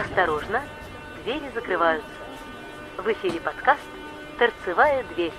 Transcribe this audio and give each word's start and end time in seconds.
Осторожно, 0.00 0.62
двери 1.22 1.50
закрываются. 1.54 2.08
В 2.96 3.06
эфире 3.12 3.38
подкаст 3.38 3.82
«Торцевая 4.38 5.04
дверь». 5.14 5.32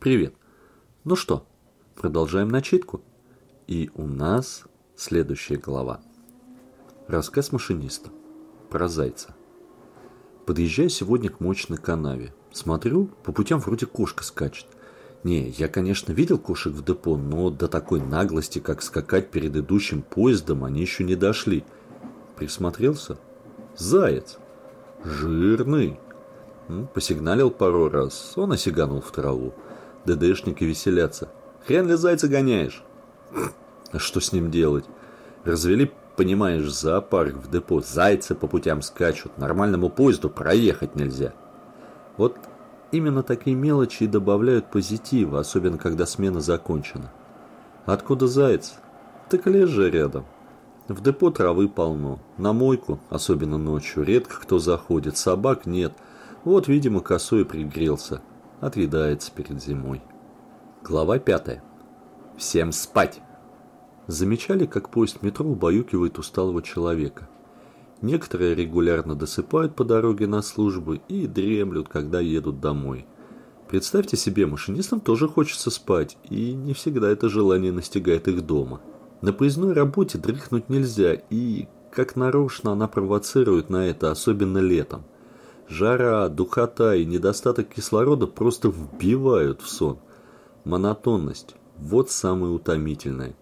Привет. 0.00 0.34
Ну 1.04 1.14
что, 1.14 1.46
продолжаем 1.94 2.48
начитку? 2.48 3.00
И 3.68 3.92
у 3.94 4.08
нас 4.08 4.64
следующая 4.96 5.56
глава. 5.56 6.00
Рассказ 7.06 7.52
машиниста. 7.52 8.10
Про 8.70 8.88
зайца. 8.88 9.36
Подъезжаю 10.46 10.88
сегодня 10.88 11.30
к 11.30 11.38
мощной 11.38 11.78
канаве. 11.78 12.34
Смотрю, 12.50 13.06
по 13.22 13.30
путям 13.30 13.60
вроде 13.60 13.86
кошка 13.86 14.24
скачет. 14.24 14.66
Не, 15.26 15.48
я, 15.58 15.66
конечно, 15.66 16.12
видел 16.12 16.38
кошек 16.38 16.72
в 16.72 16.84
депо, 16.84 17.16
но 17.16 17.50
до 17.50 17.66
такой 17.66 18.00
наглости, 18.00 18.60
как 18.60 18.80
скакать 18.80 19.28
перед 19.28 19.56
идущим 19.56 20.02
поездом, 20.02 20.62
они 20.62 20.80
еще 20.80 21.02
не 21.02 21.16
дошли. 21.16 21.64
Присмотрелся. 22.36 23.18
Заяц. 23.76 24.38
Жирный. 25.02 25.98
Посигналил 26.94 27.50
пару 27.50 27.88
раз, 27.88 28.34
он 28.36 28.52
осиганул 28.52 29.00
в 29.00 29.10
траву. 29.10 29.52
ДДшники 30.04 30.62
веселятся. 30.62 31.28
Хрен 31.66 31.88
ли 31.88 31.96
зайца 31.96 32.28
гоняешь? 32.28 32.84
А 33.90 33.98
что 33.98 34.20
с 34.20 34.32
ним 34.32 34.52
делать? 34.52 34.84
Развели, 35.42 35.90
понимаешь, 36.16 36.70
зоопарк 36.70 37.34
в 37.34 37.50
депо. 37.50 37.80
Зайцы 37.80 38.36
по 38.36 38.46
путям 38.46 38.80
скачут. 38.80 39.36
Нормальному 39.38 39.90
поезду 39.90 40.30
проехать 40.30 40.94
нельзя. 40.94 41.34
Вот 42.16 42.36
именно 42.92 43.22
такие 43.22 43.56
мелочи 43.56 44.04
и 44.04 44.08
добавляют 44.08 44.70
позитива, 44.70 45.40
особенно 45.40 45.78
когда 45.78 46.06
смена 46.06 46.40
закончена. 46.40 47.12
Откуда 47.84 48.26
заяц? 48.26 48.74
Так 49.28 49.46
лежи 49.46 49.90
рядом. 49.90 50.24
В 50.88 51.02
депо 51.02 51.30
травы 51.30 51.68
полно. 51.68 52.20
На 52.38 52.52
мойку, 52.52 53.00
особенно 53.10 53.58
ночью, 53.58 54.04
редко 54.04 54.40
кто 54.40 54.58
заходит. 54.58 55.16
Собак 55.16 55.66
нет. 55.66 55.92
Вот, 56.44 56.68
видимо, 56.68 57.00
косой 57.00 57.44
пригрелся 57.44 58.20
отъедается 58.60 59.32
перед 59.32 59.62
зимой. 59.62 60.02
Глава 60.82 61.18
пятая. 61.18 61.62
Всем 62.36 62.72
спать! 62.72 63.20
Замечали, 64.06 64.66
как 64.66 64.90
поезд 64.90 65.22
метро 65.22 65.46
убаюкивает 65.46 66.18
усталого 66.18 66.62
человека. 66.62 67.28
Некоторые 68.02 68.54
регулярно 68.54 69.14
досыпают 69.14 69.74
по 69.74 69.84
дороге 69.84 70.26
на 70.26 70.42
службу 70.42 70.94
и 71.08 71.26
дремлют, 71.26 71.88
когда 71.88 72.20
едут 72.20 72.60
домой. 72.60 73.06
Представьте 73.68 74.16
себе, 74.16 74.46
машинистам 74.46 75.00
тоже 75.00 75.28
хочется 75.28 75.70
спать, 75.70 76.16
и 76.28 76.52
не 76.52 76.74
всегда 76.74 77.10
это 77.10 77.28
желание 77.28 77.72
настигает 77.72 78.28
их 78.28 78.46
дома. 78.46 78.80
На 79.22 79.32
поездной 79.32 79.72
работе 79.72 80.18
дрыхнуть 80.18 80.68
нельзя, 80.68 81.14
и, 81.30 81.66
как 81.90 82.16
нарочно, 82.16 82.72
она 82.72 82.86
провоцирует 82.86 83.70
на 83.70 83.86
это, 83.86 84.10
особенно 84.10 84.58
летом– 84.58 85.04
Жара, 85.68 86.28
духота 86.28 86.94
и 86.94 87.04
недостаток 87.04 87.68
кислорода 87.68 88.28
просто 88.28 88.68
вбивают 88.68 89.62
в 89.62 89.68
сон. 89.68 89.98
Монотонность– 90.64 91.56
вот 91.76 92.10
самое 92.10 92.52
утомительное. 92.52 93.34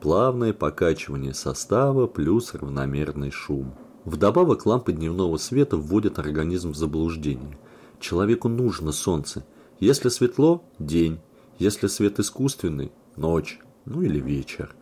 Плавное 0.00 0.52
покачивание 0.52 1.34
состава 1.34 2.06
плюс 2.06 2.54
равномерный 2.54 3.30
шум. 3.30 3.74
Вдобавок 4.04 4.66
лампы 4.66 4.92
дневного 4.92 5.36
света 5.36 5.76
вводят 5.76 6.18
организм 6.18 6.72
в 6.72 6.76
заблуждение. 6.76 7.58
Человеку 8.00 8.48
нужно 8.48 8.92
солнце. 8.92 9.44
Если 9.78 10.08
светло– 10.08 10.64
день. 10.78 11.20
Если 11.58 11.86
свет 11.86 12.18
искусственный– 12.18 12.92
ночь. 13.16 13.60
Ну 13.84 14.02
или 14.02 14.18
вечер. 14.18 14.74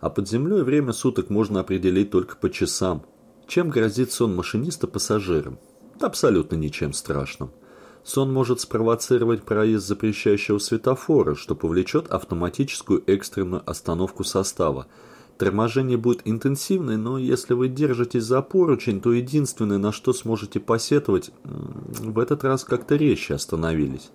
А 0.00 0.10
под 0.10 0.28
землей 0.28 0.62
время 0.62 0.92
суток 0.92 1.30
можно 1.30 1.60
определить 1.60 2.10
только 2.10 2.36
по 2.36 2.50
часам. 2.50 3.04
Чем 3.46 3.70
грозит 3.70 4.10
сон 4.12 4.34
машиниста 4.34 4.86
пассажирам? 4.86 5.58
абсолютно 6.00 6.56
ничем 6.56 6.92
страшным. 6.92 7.50
Сон 8.04 8.32
может 8.32 8.60
спровоцировать 8.60 9.42
проезд 9.42 9.86
запрещающего 9.86 10.58
светофора, 10.58 11.34
что 11.34 11.54
повлечет 11.54 12.08
автоматическую 12.08 13.02
экстренную 13.06 13.68
остановку 13.68 14.22
состава. 14.22 14.86
Торможение 15.38 15.98
будет 15.98 16.22
интенсивное, 16.24 16.96
но 16.96 17.18
если 17.18 17.52
вы 17.52 17.68
держитесь 17.68 18.24
за 18.24 18.40
поручень, 18.40 19.02
то 19.02 19.12
единственное, 19.12 19.76
на 19.76 19.92
что 19.92 20.14
сможете 20.14 20.60
посетовать, 20.60 21.30
в 21.44 22.18
этот 22.18 22.42
раз 22.42 22.64
как-то 22.64 22.96
резче 22.96 23.34
остановились. 23.34 24.10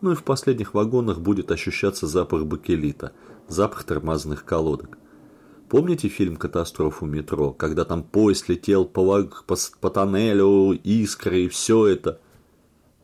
Ну 0.00 0.12
и 0.12 0.14
в 0.16 0.24
последних 0.24 0.74
вагонах 0.74 1.20
будет 1.20 1.52
ощущаться 1.52 2.08
запах 2.08 2.44
бакелита, 2.44 3.12
запах 3.46 3.84
тормозных 3.84 4.44
колодок. 4.44 4.98
Помните 5.68 6.08
фильм 6.08 6.36
«Катастрофу 6.36 7.06
метро», 7.06 7.52
когда 7.52 7.84
там 7.84 8.02
поезд 8.02 8.48
летел 8.48 8.84
по, 8.84 9.22
по, 9.46 9.56
по 9.80 9.90
тоннелю, 9.90 10.72
искры 10.72 11.42
и 11.42 11.48
все 11.48 11.86
это? 11.86 12.20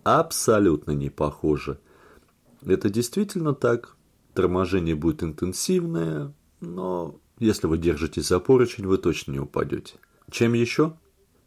Абсолютно 0.02 0.92
не 0.92 1.10
похоже. 1.10 1.78
Это 2.64 2.88
действительно 2.88 3.54
так. 3.54 3.96
Торможение 4.32 4.94
будет 4.94 5.22
интенсивное, 5.22 6.32
но 6.60 7.20
если 7.38 7.66
вы 7.66 7.78
держитесь 7.78 8.28
за 8.28 8.40
поручень, 8.40 8.86
вы 8.86 8.98
точно 8.98 9.32
не 9.32 9.40
упадете. 9.40 9.94
Чем 10.30 10.52
еще? 10.52 10.96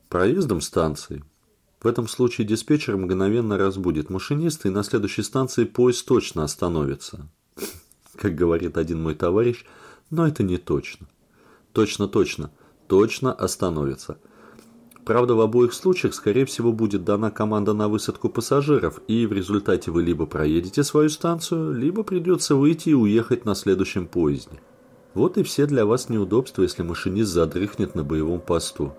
Проездом 0.09 0.61
станции. 0.61 1.23
В 1.81 1.87
этом 1.87 2.07
случае 2.07 2.47
диспетчер 2.47 2.97
мгновенно 2.97 3.57
разбудит 3.57 4.09
машиниста, 4.09 4.67
и 4.67 4.71
на 4.71 4.83
следующей 4.83 5.23
станции 5.23 5.65
поезд 5.65 6.05
точно 6.05 6.43
остановится. 6.43 7.29
Как 8.15 8.35
говорит 8.35 8.77
один 8.77 9.01
мой 9.01 9.15
товарищ– 9.15 9.65
но 10.09 10.27
это 10.27 10.43
не 10.43 10.57
точно. 10.57 11.07
Точно-точно, 11.73 12.51
точно 12.87 13.33
остановится. 13.33 14.17
Правда, 15.05 15.35
в 15.35 15.41
обоих 15.41 15.73
случаях, 15.73 16.13
скорее 16.13 16.45
всего, 16.45 16.73
будет 16.73 17.05
дана 17.05 17.31
команда 17.31 17.73
на 17.73 17.87
высадку 17.87 18.29
пассажиров, 18.29 18.99
и 19.07 19.25
в 19.25 19.31
результате 19.31 19.91
вы 19.91 20.03
либо 20.03 20.25
проедете 20.25 20.83
свою 20.83 21.09
станцию, 21.09 21.73
либо 21.73 22.03
придется 22.03 22.55
выйти 22.55 22.89
и 22.89 22.93
уехать 22.93 23.45
на 23.45 23.55
следующем 23.55 24.07
поезде. 24.07 24.59
Вот 25.17 25.39
и 25.39 25.41
все 25.41 25.65
для 25.65 25.83
вас 25.83 26.09
неудобства, 26.09 26.61
если 26.61 26.83
машинист 26.83 27.31
задрыхнет 27.31 27.95
на 27.95 28.03
боевом 28.03 28.39
посту. 28.39 28.93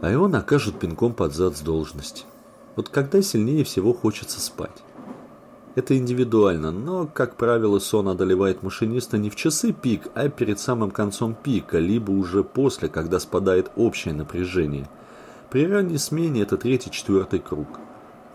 А 0.00 0.10
его 0.10 0.28
накажут 0.28 0.78
пинком 0.80 1.12
под 1.12 1.34
зад 1.34 1.58
с 1.58 1.60
должности. 1.60 2.24
Вот 2.74 2.88
когда 2.88 3.20
сильнее 3.20 3.62
всего 3.64 3.92
хочется 3.92 4.40
спать. 4.40 4.82
Это 5.74 5.94
индивидуально, 5.94 6.70
но, 6.70 7.06
как 7.06 7.36
правило, 7.36 7.78
сон 7.80 8.08
одолевает 8.08 8.62
машиниста 8.62 9.18
не 9.18 9.28
в 9.28 9.36
часы 9.36 9.74
пик, 9.74 10.08
а 10.14 10.30
перед 10.30 10.58
самым 10.58 10.90
концом 10.90 11.34
пика, 11.34 11.78
либо 11.78 12.12
уже 12.12 12.42
после, 12.42 12.88
когда 12.88 13.20
спадает 13.20 13.70
общее 13.76 14.14
напряжение. 14.14 14.88
При 15.50 15.66
ранней 15.66 15.98
смене 15.98 16.40
это 16.40 16.56
третий-четвертый 16.56 17.40
круг. 17.40 17.68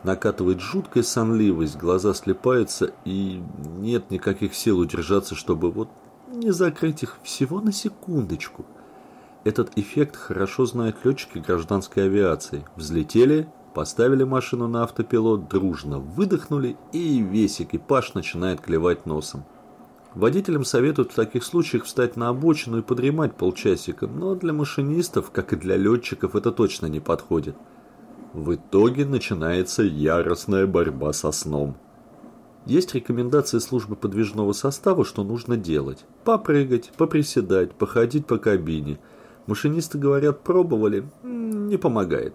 Накатывает 0.04 0.62
жуткая 0.62 1.02
сонливость, 1.02 1.78
глаза 1.78 2.14
слепаются 2.14 2.92
и 3.06 3.42
нет 3.80 4.12
никаких 4.12 4.54
сил 4.54 4.78
удержаться, 4.78 5.34
чтобы 5.34 5.72
вот 5.72 5.90
не 6.36 6.52
закрыть 6.52 7.04
их 7.04 7.18
всего 7.24 7.62
на 7.62 7.72
секундочку. 7.72 8.66
Этот 9.44 9.78
эффект 9.78 10.16
хорошо 10.16 10.66
знают 10.66 10.98
летчики 11.04 11.40
гражданской 11.40 12.06
авиации. 12.06 12.66
Взлетели, 12.76 13.48
Поставили 13.76 14.24
машину 14.24 14.70
на 14.70 14.84
автопилот, 14.84 15.50
дружно 15.50 16.00
выдохнули, 16.00 16.78
и 16.94 17.20
весь 17.20 17.60
экипаж 17.60 18.14
начинает 18.14 18.62
клевать 18.62 19.06
носом. 19.06 19.44
Водителям 20.14 20.64
советуют 20.64 21.12
в 21.12 21.16
таких 21.16 21.44
случаях 21.44 21.84
встать 21.84 22.16
на 22.16 22.30
обочину 22.30 22.78
и 22.78 22.82
подремать 22.82 23.36
полчасика, 23.36 24.08
но 24.08 24.34
для 24.34 24.54
машинистов, 24.54 25.30
как 25.30 25.52
и 25.52 25.58
для 25.58 25.76
летчиков, 25.76 26.38
это 26.38 26.54
точно 26.54 26.86
не 26.86 27.02
подходит. 27.02 27.58
В 28.32 28.56
итоге 28.56 29.04
начинается 29.04 29.84
яростная 29.84 30.68
борьба 30.68 31.12
со 31.12 31.34
сном. 31.34 31.76
Есть 32.66 32.96
рекомендации 32.96 33.60
службы 33.60 33.96
подвижного 33.96 34.54
состава, 34.54 35.06
что 35.06 35.24
нужно 35.24 35.56
делать. 35.56 36.04
Попрыгать, 36.24 36.92
поприседать, 36.98 37.74
походить 37.74 38.26
по 38.26 38.38
кабине. 38.38 39.00
Машинисты 39.46 40.00
говорят, 40.00 40.42
пробовали, 40.42 41.08
не 41.24 41.78
помогает. 41.78 42.34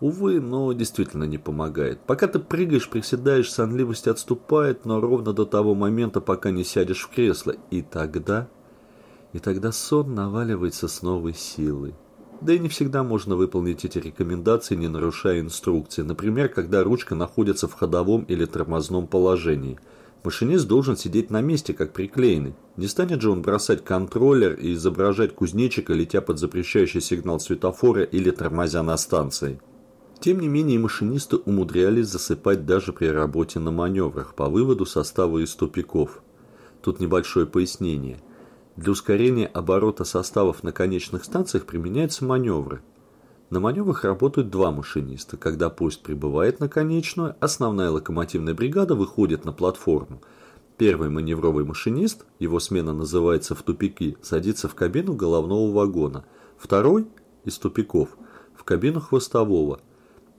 Увы, 0.00 0.40
но 0.40 0.72
действительно 0.72 1.24
не 1.24 1.38
помогает. 1.38 2.00
Пока 2.00 2.26
ты 2.26 2.40
прыгаешь, 2.40 2.88
приседаешь, 2.88 3.52
сонливость 3.52 4.08
отступает, 4.08 4.84
но 4.84 5.00
ровно 5.00 5.32
до 5.32 5.44
того 5.44 5.74
момента, 5.74 6.20
пока 6.20 6.50
не 6.50 6.64
сядешь 6.64 7.04
в 7.04 7.10
кресло. 7.10 7.54
И 7.70 7.82
тогда... 7.82 8.48
И 9.32 9.38
тогда 9.40 9.72
сон 9.72 10.14
наваливается 10.14 10.88
с 10.88 11.02
новой 11.02 11.34
силой. 11.34 11.94
Да 12.40 12.52
и 12.52 12.58
не 12.58 12.68
всегда 12.68 13.02
можно 13.02 13.34
выполнить 13.34 13.84
эти 13.84 13.98
рекомендации, 13.98 14.76
не 14.76 14.88
нарушая 14.88 15.40
инструкции. 15.40 16.02
Например, 16.02 16.48
когда 16.48 16.84
ручка 16.84 17.14
находится 17.14 17.66
в 17.66 17.74
ходовом 17.74 18.22
или 18.24 18.44
тормозном 18.44 19.08
положении. 19.08 19.78
Машинист 20.22 20.66
должен 20.68 20.96
сидеть 20.96 21.30
на 21.30 21.40
месте, 21.40 21.74
как 21.74 21.92
приклеенный. 21.92 22.54
Не 22.76 22.86
станет 22.86 23.22
же 23.22 23.30
он 23.30 23.42
бросать 23.42 23.84
контроллер 23.84 24.54
и 24.54 24.74
изображать 24.74 25.34
кузнечика, 25.34 25.92
летя 25.92 26.20
под 26.20 26.38
запрещающий 26.38 27.00
сигнал 27.00 27.40
светофора 27.40 28.02
или 28.02 28.30
тормозя 28.30 28.82
на 28.82 28.96
станции. 28.96 29.60
Тем 30.20 30.40
не 30.40 30.48
менее, 30.48 30.78
машинисты 30.78 31.36
умудрялись 31.36 32.08
засыпать 32.08 32.66
даже 32.66 32.92
при 32.92 33.06
работе 33.06 33.60
на 33.60 33.70
маневрах 33.70 34.34
по 34.34 34.48
выводу 34.48 34.86
состава 34.86 35.38
из 35.38 35.54
тупиков. 35.54 36.20
Тут 36.82 37.00
небольшое 37.00 37.46
пояснение. 37.46 38.18
Для 38.78 38.92
ускорения 38.92 39.46
оборота 39.46 40.04
составов 40.04 40.62
на 40.62 40.70
конечных 40.70 41.24
станциях 41.24 41.66
применяются 41.66 42.24
маневры. 42.24 42.80
На 43.50 43.58
маневрах 43.58 44.04
работают 44.04 44.50
два 44.50 44.70
машиниста. 44.70 45.36
Когда 45.36 45.68
поезд 45.68 46.00
прибывает 46.04 46.60
на 46.60 46.68
конечную, 46.68 47.34
основная 47.40 47.90
локомотивная 47.90 48.54
бригада 48.54 48.94
выходит 48.94 49.44
на 49.44 49.52
платформу. 49.52 50.22
Первый 50.76 51.08
маневровый 51.08 51.64
машинист, 51.64 52.24
его 52.38 52.60
смена 52.60 52.92
называется 52.92 53.56
в 53.56 53.62
тупики, 53.64 54.16
садится 54.22 54.68
в 54.68 54.76
кабину 54.76 55.14
головного 55.14 55.72
вагона. 55.72 56.24
Второй, 56.56 57.08
из 57.44 57.58
тупиков, 57.58 58.10
в 58.54 58.62
кабину 58.62 59.00
хвостового. 59.00 59.80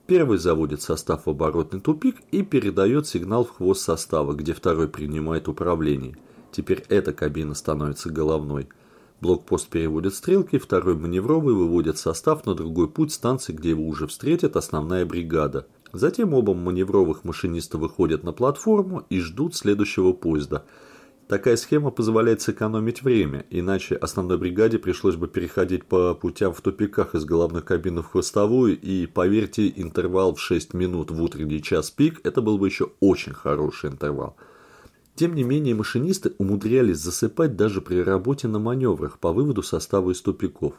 Первый 0.06 0.38
заводит 0.38 0.80
состав 0.80 1.26
в 1.26 1.28
оборотный 1.28 1.80
тупик 1.80 2.16
и 2.30 2.42
передает 2.42 3.06
сигнал 3.06 3.44
в 3.44 3.50
хвост 3.50 3.82
состава, 3.82 4.32
где 4.32 4.54
второй 4.54 4.88
принимает 4.88 5.46
управление. 5.46 6.16
Теперь 6.52 6.84
эта 6.88 7.12
кабина 7.12 7.54
становится 7.54 8.10
головной. 8.10 8.68
Блокпост 9.20 9.68
переводит 9.68 10.14
стрелки, 10.14 10.58
второй 10.58 10.94
маневровый 10.94 11.54
выводит 11.54 11.98
состав 11.98 12.46
на 12.46 12.54
другой 12.54 12.88
путь 12.88 13.12
станции, 13.12 13.52
где 13.52 13.70
его 13.70 13.86
уже 13.86 14.06
встретит 14.06 14.56
основная 14.56 15.04
бригада. 15.04 15.66
Затем 15.92 16.34
оба 16.34 16.54
маневровых 16.54 17.24
машиниста 17.24 17.76
выходят 17.78 18.22
на 18.22 18.32
платформу 18.32 19.04
и 19.10 19.20
ждут 19.20 19.54
следующего 19.54 20.12
поезда– 20.12 20.64
Такая 21.30 21.54
схема 21.54 21.92
позволяет 21.92 22.42
сэкономить 22.42 23.04
время, 23.04 23.46
иначе 23.50 23.94
основной 23.94 24.36
бригаде 24.36 24.80
пришлось 24.80 25.14
бы 25.14 25.28
переходить 25.28 25.84
по 25.84 26.12
путям 26.12 26.52
в 26.52 26.60
тупиках 26.60 27.14
из 27.14 27.24
головной 27.24 27.62
кабины 27.62 28.02
в 28.02 28.08
хвостовую, 28.08 28.76
и, 28.76 29.06
поверьте, 29.06 29.72
интервал 29.76 30.34
в 30.34 30.40
6 30.40 30.74
минут 30.74 31.12
в 31.12 31.22
утренний 31.22 31.62
час 31.62 31.92
пик– 31.92 32.18
это 32.24 32.42
был 32.42 32.58
бы 32.58 32.66
еще 32.66 32.90
очень 32.98 33.32
хороший 33.32 33.90
интервал. 33.90 34.36
Тем 35.14 35.34
не 35.34 35.42
менее, 35.42 35.74
машинисты 35.74 36.32
умудрялись 36.38 36.98
засыпать 36.98 37.56
даже 37.56 37.80
при 37.80 38.02
работе 38.02 38.48
на 38.48 38.58
маневрах 38.58 39.18
по 39.18 39.32
выводу 39.32 39.62
состава 39.62 40.12
из 40.12 40.20
тупиков. 40.20 40.74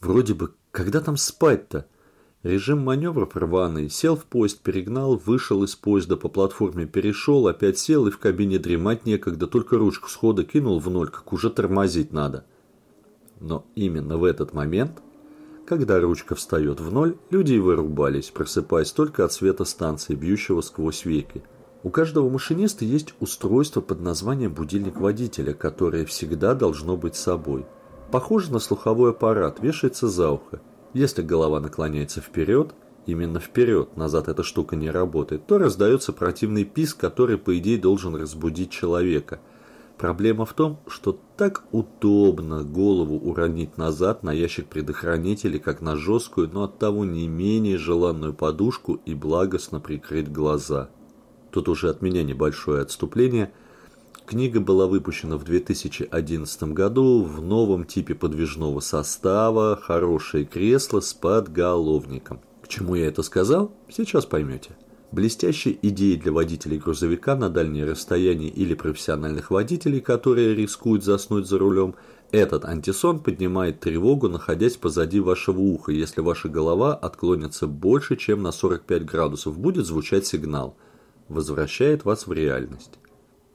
Вроде 0.00 0.34
бы, 0.34 0.52
когда 0.70 1.00
там 1.00 1.16
спать-то? 1.16 1.86
Режим 2.44 2.78
маневров 2.78 3.36
рваный. 3.36 3.90
Сел 3.90 4.14
в 4.14 4.24
поезд, 4.24 4.60
перегнал, 4.60 5.16
вышел 5.16 5.64
из 5.64 5.74
поезда 5.74 6.16
по 6.16 6.28
платформе, 6.28 6.86
перешел, 6.86 7.48
опять 7.48 7.78
сел 7.78 8.06
и 8.06 8.12
в 8.12 8.18
кабине 8.18 8.60
дремать 8.60 9.06
некогда, 9.06 9.48
только 9.48 9.76
ручку 9.76 10.08
схода 10.08 10.44
кинул 10.44 10.78
в 10.78 10.88
ноль, 10.88 11.08
как 11.08 11.32
уже 11.32 11.50
тормозить 11.50 12.12
надо. 12.12 12.46
Но 13.40 13.66
именно 13.74 14.18
в 14.18 14.24
этот 14.24 14.54
момент, 14.54 15.02
когда 15.66 16.00
ручка 16.00 16.36
встает 16.36 16.80
в 16.80 16.92
ноль, 16.92 17.16
люди 17.30 17.54
и 17.54 17.58
вырубались, 17.58 18.30
просыпаясь 18.30 18.92
только 18.92 19.24
от 19.24 19.32
света 19.32 19.64
станции, 19.64 20.14
бьющего 20.14 20.60
сквозь 20.60 21.04
веки. 21.04 21.42
У 21.84 21.90
каждого 21.90 22.28
машиниста 22.28 22.84
есть 22.84 23.14
устройство 23.20 23.80
под 23.80 24.00
названием 24.00 24.52
будильник 24.52 24.98
водителя, 24.98 25.54
которое 25.54 26.04
всегда 26.06 26.54
должно 26.54 26.96
быть 26.96 27.14
с 27.14 27.20
собой. 27.20 27.66
Похоже 28.10 28.52
на 28.52 28.58
слуховой 28.58 29.10
аппарат, 29.10 29.60
вешается 29.60 30.08
за 30.08 30.32
ухо. 30.32 30.60
Если 30.92 31.22
голова 31.22 31.60
наклоняется 31.60 32.20
вперед, 32.20 32.74
именно 33.06 33.38
вперед, 33.38 33.96
назад 33.96 34.26
эта 34.26 34.42
штука 34.42 34.74
не 34.74 34.90
работает, 34.90 35.46
то 35.46 35.58
раздается 35.58 36.12
противный 36.12 36.64
писк, 36.64 36.98
который, 36.98 37.38
по 37.38 37.56
идее, 37.56 37.78
должен 37.78 38.16
разбудить 38.16 38.70
человека. 38.70 39.40
Проблема 39.98 40.46
в 40.46 40.54
том, 40.54 40.80
что 40.88 41.16
так 41.36 41.64
удобно 41.70 42.64
голову 42.64 43.18
уронить 43.18 43.78
назад 43.78 44.24
на 44.24 44.32
ящик 44.32 44.66
предохранителей, 44.66 45.60
как 45.60 45.80
на 45.80 45.96
жесткую, 45.96 46.50
но 46.52 46.64
оттого 46.64 47.04
не 47.04 47.28
менее 47.28 47.78
желанную 47.78 48.34
подушку 48.34 49.00
и 49.04 49.14
благостно 49.14 49.78
прикрыть 49.78 50.32
глаза. 50.32 50.88
Тут 51.50 51.68
уже 51.68 51.90
от 51.90 52.02
меня 52.02 52.22
небольшое 52.22 52.82
отступление– 52.82 53.52
Книга 54.28 54.60
была 54.60 54.86
выпущена 54.86 55.38
в 55.38 55.44
2011 55.44 56.62
году 56.74 57.22
в 57.22 57.40
новом 57.40 57.84
типе 57.86 58.14
подвижного 58.14 58.80
состава, 58.80 59.74
хорошее 59.74 60.44
кресло 60.44 61.00
с 61.00 61.14
подголовником. 61.14 62.40
К 62.62 62.68
чему 62.68 62.94
я 62.94 63.06
это 63.06 63.22
сказал, 63.22 63.72
сейчас 63.88 64.26
поймете. 64.26 64.76
Блестящие 65.12 65.78
идеи 65.80 66.16
для 66.16 66.30
водителей 66.30 66.76
грузовика 66.76 67.36
на 67.36 67.48
дальние 67.48 67.86
расстояния 67.86 68.50
или 68.50 68.74
профессиональных 68.74 69.50
водителей, 69.50 70.02
которые 70.02 70.54
рискуют 70.54 71.04
заснуть 71.04 71.46
за 71.46 71.56
рулем, 71.56 71.94
этот 72.30 72.66
антисон 72.66 73.20
поднимает 73.20 73.80
тревогу, 73.80 74.28
находясь 74.28 74.76
позади 74.76 75.20
вашего 75.20 75.60
уха. 75.60 75.90
Если 75.90 76.20
ваша 76.20 76.50
голова 76.50 76.94
отклонится 76.94 77.66
больше, 77.66 78.16
чем 78.16 78.42
на 78.42 78.52
45 78.52 79.06
градусов, 79.06 79.58
будет 79.58 79.86
звучать 79.86 80.26
сигнал. 80.26 80.76
Возвращает 81.28 82.04
вас 82.04 82.26
в 82.26 82.32
реальность. 82.32 82.98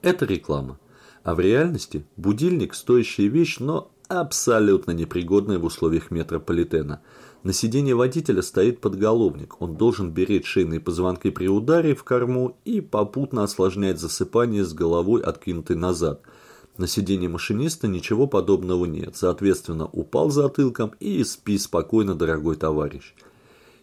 Это 0.00 0.24
реклама. 0.26 0.78
А 1.24 1.34
в 1.34 1.40
реальности 1.40 2.04
будильник– 2.16 2.74
стоящая 2.74 3.28
вещь, 3.28 3.58
но 3.58 3.90
абсолютно 4.08 4.92
непригодная 4.92 5.58
в 5.58 5.64
условиях 5.64 6.10
метрополитена. 6.10 7.00
На 7.42 7.52
сиденье 7.52 7.94
водителя 7.94 8.42
стоит 8.42 8.80
подголовник. 8.80 9.60
Он 9.60 9.76
должен 9.76 10.10
беречь 10.10 10.46
шейные 10.46 10.80
позвонки 10.80 11.30
при 11.30 11.48
ударе 11.48 11.94
в 11.94 12.04
корму 12.04 12.56
и 12.64 12.80
попутно 12.80 13.42
осложнять 13.42 13.98
засыпание 13.98 14.64
с 14.64 14.72
головой 14.72 15.22
откинутой 15.22 15.76
назад. 15.76 16.20
На 16.76 16.86
сиденье 16.86 17.28
машиниста 17.28 17.88
ничего 17.88 18.26
подобного 18.26 18.84
нет. 18.84 19.16
Соответственно, 19.16 19.86
упал 19.86 20.30
затылком 20.30 20.92
и 21.00 21.24
спи 21.24 21.58
спокойно, 21.58 22.14
дорогой 22.14 22.56
товарищ. 22.56 23.14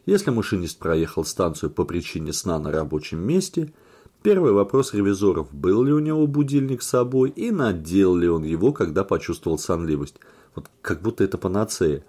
Если 0.05 0.31
машинист 0.31 0.77
проехал 0.79 1.25
станцию 1.25 1.71
по 1.71 1.83
причине 1.83 2.31
сна 2.31 2.57
на 2.59 2.71
рабочем 2.71 3.19
месте– 3.19 3.73
Первый 4.23 4.51
вопрос 4.51 4.93
ревизоров, 4.93 5.51
был 5.51 5.83
ли 5.83 5.91
у 5.91 5.97
него 5.97 6.27
будильник 6.27 6.83
с 6.83 6.89
собой 6.89 7.31
и 7.31 7.49
надел 7.49 8.15
ли 8.15 8.29
он 8.29 8.43
его, 8.43 8.71
когда 8.71 9.03
почувствовал 9.03 9.57
сонливость. 9.57 10.17
Вот 10.53 10.69
как 10.83 11.01
будто 11.01 11.23
это 11.23 11.39
панацея. 11.39 12.03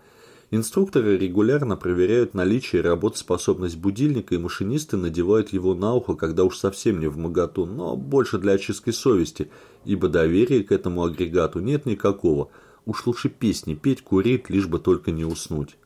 Инструкторы 0.51 1.17
регулярно 1.17 1.79
проверяют 1.79 2.35
наличие 2.35 2.83
и 2.83 2.85
работоспособность 2.85 3.79
будильника, 3.79 4.35
и 4.35 4.39
машинисты 4.39 4.99
надевают 4.99 5.55
его 5.55 5.75
на 5.75 5.95
ухо, 5.95 6.15
когда 6.15 6.45
уж 6.45 6.59
совсем 6.59 7.01
не 7.01 7.07
в 7.07 7.17
моготу, 7.17 7.65
но 7.65 7.97
больше 7.97 8.37
для 8.37 8.53
очистки 8.53 8.91
совести, 8.91 9.51
ибо 9.87 10.09
доверия 10.09 10.63
к 10.63 10.71
этому 10.71 11.05
агрегату 11.05 11.61
нет 11.61 11.87
никакого. 11.87 12.51
Уж 12.85 13.07
лучше 13.07 13.31
песни 13.31 13.73
петь, 13.73 14.03
курить, 14.03 14.51
лишь 14.51 14.67
бы 14.67 14.79
только 14.79 15.13
не 15.13 15.25
уснуть. 15.25 15.79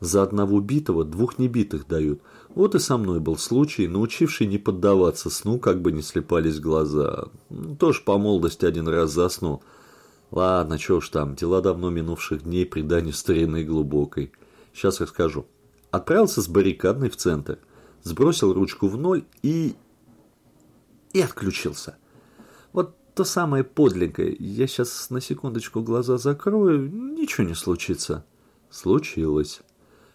За 0.00 0.22
одного 0.22 0.60
битого 0.60 1.04
двух 1.04 1.38
небитых 1.38 1.88
дают. 1.88 2.20
Вот 2.54 2.74
и 2.74 2.78
со 2.78 2.96
мной 2.96 3.20
был 3.20 3.36
случай, 3.36 3.86
научивший 3.86 4.46
не 4.46 4.58
поддаваться 4.58 5.30
сну, 5.30 5.58
как 5.58 5.82
бы 5.82 5.92
не 5.92 6.02
слепались 6.02 6.60
глаза. 6.60 7.28
Ну, 7.50 7.76
тоже 7.76 8.02
по 8.02 8.18
молодости 8.18 8.64
один 8.64 8.88
раз 8.88 9.12
заснул. 9.12 9.62
Ладно, 10.30 10.78
чё 10.78 10.96
уж 10.96 11.08
там, 11.08 11.34
дела 11.34 11.60
давно 11.60 11.90
минувших 11.90 12.44
дней, 12.44 12.66
преданию 12.66 13.12
старины 13.12 13.64
глубокой. 13.64 14.32
Сейчас 14.72 15.00
расскажу. 15.00 15.46
Отправился 15.90 16.42
с 16.42 16.48
баррикадной 16.48 17.10
в 17.10 17.16
центр. 17.16 17.58
Сбросил 18.02 18.52
ручку 18.52 18.88
в 18.88 18.96
ноль 18.96 19.24
и... 19.42 19.74
И 21.12 21.20
отключился. 21.20 21.96
Вот 22.72 22.94
то 23.14 23.24
самое 23.24 23.64
подлинное. 23.64 24.36
Я 24.38 24.66
сейчас 24.66 25.10
на 25.10 25.20
секундочку 25.20 25.82
глаза 25.82 26.18
закрою, 26.18 26.90
ничего 26.90 27.46
не 27.46 27.54
случится. 27.54 28.24
Случилось. 28.70 29.60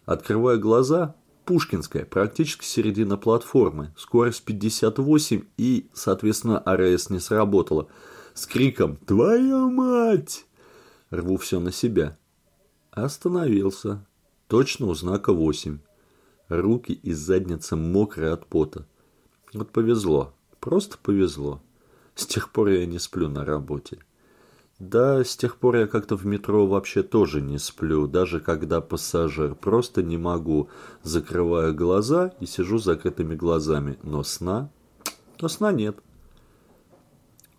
Открываю 0.05 0.59
глаза, 0.59 1.15
Пушкинская, 1.45 2.05
практически 2.05 2.63
середина 2.63 3.17
платформы, 3.17 3.93
скорость 3.97 4.43
58 4.45 5.43
и, 5.57 5.89
соответственно, 5.93 6.59
АРС 6.59 7.09
не 7.09 7.19
сработала. 7.19 7.87
С 8.33 8.45
криком 8.47 8.95
«Твою 8.95 9.69
мать!» 9.69 10.45
Рву 11.09 11.37
все 11.37 11.59
на 11.59 11.71
себя. 11.71 12.17
Остановился. 12.91 14.05
Точно 14.47 14.87
у 14.87 14.93
знака 14.93 15.33
8. 15.33 15.79
Руки 16.47 16.93
и 16.93 17.13
задница 17.13 17.75
мокрые 17.75 18.31
от 18.31 18.47
пота. 18.47 18.87
Вот 19.53 19.71
повезло. 19.71 20.33
Просто 20.59 20.97
повезло. 20.97 21.61
С 22.15 22.25
тех 22.25 22.51
пор 22.51 22.69
я 22.69 22.85
не 22.85 22.99
сплю 22.99 23.29
на 23.29 23.45
работе. 23.45 23.99
Да, 24.89 25.23
с 25.23 25.37
тех 25.37 25.55
пор 25.55 25.77
я 25.77 25.87
как-то 25.87 26.17
в 26.17 26.25
метро 26.25 26.67
вообще 26.67 27.03
тоже 27.03 27.39
не 27.39 27.57
сплю, 27.57 28.05
даже 28.05 28.41
когда 28.41 28.81
пассажир. 28.81 29.55
Просто 29.55 30.03
не 30.03 30.17
могу. 30.17 30.67
Закрываю 31.03 31.73
глаза 31.73 32.33
и 32.41 32.45
сижу 32.45 32.79
с 32.79 32.83
закрытыми 32.83 33.35
глазами. 33.35 33.97
Но 34.03 34.23
сна... 34.23 34.69
Но 35.39 35.47
сна 35.47 35.71
нет. 35.71 35.97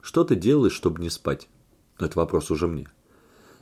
Что 0.02 0.24
ты 0.24 0.34
делаешь, 0.36 0.74
чтобы 0.74 1.00
не 1.00 1.08
спать? 1.08 1.48
Это 1.98 2.18
вопрос 2.18 2.50
уже 2.50 2.66
мне. 2.66 2.88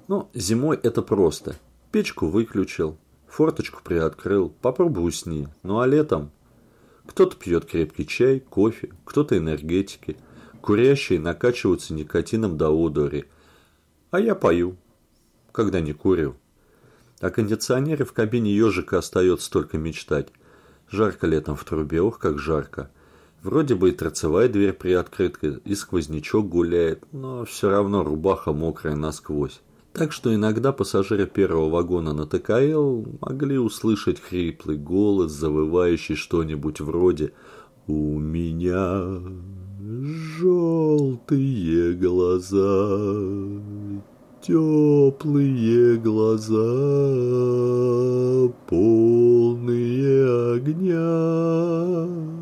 Ну, 0.08 0.28
зимой 0.34 0.76
это 0.82 1.00
просто. 1.00 1.54
Печку 1.92 2.26
выключил, 2.26 2.98
форточку 3.28 3.80
приоткрыл, 3.84 4.52
попробуй 4.60 5.06
усни. 5.06 5.46
Ну 5.62 5.78
а 5.78 5.86
летом 5.86 6.32
кто-то 7.06 7.36
пьет 7.36 7.66
крепкий 7.66 8.08
чай, 8.08 8.40
кофе, 8.40 8.90
кто-то 9.04 9.38
энергетики. 9.38 10.16
Курящие 10.60 11.20
накачиваются 11.20 11.94
никотином 11.94 12.58
до 12.58 12.70
одури– 12.70 13.26
а 14.12 14.20
я 14.20 14.36
пою, 14.36 14.76
когда 15.50 15.80
не 15.80 15.94
курю. 15.94 16.36
О 17.20 17.30
кондиционере 17.30 18.04
в 18.04 18.12
кабине 18.12 18.54
ежика 18.54 18.98
остается 18.98 19.50
только 19.50 19.78
мечтать. 19.78 20.28
Жарко 20.88 21.26
летом 21.26 21.56
в 21.56 21.64
трубе, 21.64 22.02
ох, 22.02 22.18
как 22.18 22.38
жарко. 22.38 22.90
Вроде 23.42 23.74
бы 23.74 23.88
и 23.88 23.92
торцевая 23.92 24.48
дверь 24.48 24.74
приоткрыта, 24.74 25.60
и 25.64 25.74
сквознячок 25.74 26.48
гуляет, 26.48 27.04
но 27.12 27.44
все 27.46 27.70
равно 27.70 28.04
рубаха 28.04 28.52
мокрая 28.52 28.94
насквозь. 28.94 29.62
Так 29.94 30.12
что 30.12 30.34
иногда 30.34 30.72
пассажиры 30.72 31.26
первого 31.26 31.70
вагона 31.70 32.12
на 32.12 32.26
ТКЛ 32.26 33.04
могли 33.20 33.58
услышать 33.58 34.20
хриплый 34.20 34.76
голос, 34.76 35.32
завывающий 35.32 36.16
что-нибудь 36.16 36.80
вроде 36.80 37.32
«У 37.86 38.18
меня 38.18 39.20
желтые 40.38 41.94
глаза, 41.94 42.98
Теплые 44.42 45.98
глаза, 45.98 46.56
полные 48.66 50.56
огня. 50.56 52.41